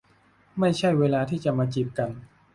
[0.59, 2.09] ไม่ใช่เวลาที่จะมาจีบกัน